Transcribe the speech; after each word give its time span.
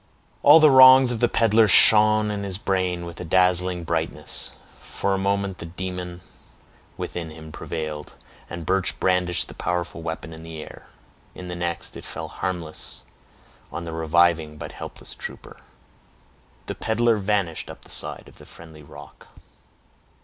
All 0.41 0.59
the 0.59 0.71
wrongs 0.71 1.11
of 1.11 1.19
the 1.19 1.29
peddler 1.29 1.67
shone 1.67 2.31
on 2.31 2.41
his 2.41 2.57
brain 2.57 3.05
with 3.05 3.19
a 3.21 3.23
dazzling 3.23 3.83
brightness. 3.83 4.49
For 4.79 5.13
a 5.13 5.19
moment 5.19 5.59
the 5.59 5.67
demon 5.67 6.21
within 6.97 7.29
him 7.29 7.51
prevailed, 7.51 8.13
and 8.49 8.65
Birch 8.65 8.99
brandished 8.99 9.47
the 9.47 9.53
powerful 9.53 10.01
weapon 10.01 10.33
in 10.33 10.41
the 10.41 10.63
air; 10.63 10.87
in 11.35 11.49
the 11.49 11.55
next, 11.55 11.95
it 11.95 12.03
fell 12.03 12.29
harmless 12.29 13.03
on 13.71 13.85
the 13.85 13.93
reviving 13.93 14.57
but 14.57 14.71
helpless 14.71 15.13
trooper. 15.13 15.57
The 16.65 16.73
peddler 16.73 17.17
vanished 17.17 17.69
up 17.69 17.81
the 17.83 17.91
side 17.91 18.27
of 18.27 18.39
the 18.39 18.45
friendly 18.47 18.81
rock. 18.81 19.27